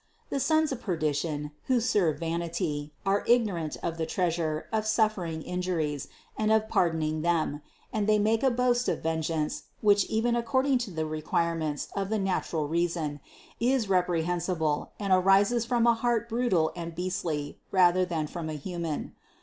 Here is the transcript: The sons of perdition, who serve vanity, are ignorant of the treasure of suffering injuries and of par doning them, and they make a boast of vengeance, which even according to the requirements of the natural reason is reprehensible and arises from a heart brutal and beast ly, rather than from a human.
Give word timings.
The 0.31 0.39
sons 0.39 0.71
of 0.71 0.81
perdition, 0.81 1.51
who 1.65 1.79
serve 1.79 2.17
vanity, 2.17 2.91
are 3.05 3.23
ignorant 3.27 3.77
of 3.83 3.99
the 3.99 4.07
treasure 4.07 4.65
of 4.73 4.87
suffering 4.87 5.43
injuries 5.43 6.07
and 6.35 6.51
of 6.51 6.67
par 6.67 6.89
doning 6.89 7.21
them, 7.21 7.61
and 7.93 8.07
they 8.07 8.17
make 8.17 8.41
a 8.41 8.49
boast 8.49 8.89
of 8.89 9.03
vengeance, 9.03 9.65
which 9.81 10.05
even 10.05 10.35
according 10.35 10.79
to 10.79 10.89
the 10.89 11.05
requirements 11.05 11.87
of 11.95 12.09
the 12.09 12.17
natural 12.17 12.67
reason 12.67 13.19
is 13.59 13.89
reprehensible 13.89 14.91
and 14.99 15.13
arises 15.13 15.65
from 15.67 15.85
a 15.85 15.93
heart 15.93 16.27
brutal 16.27 16.71
and 16.75 16.95
beast 16.95 17.23
ly, 17.23 17.57
rather 17.71 18.03
than 18.03 18.25
from 18.25 18.49
a 18.49 18.53
human. 18.53 19.13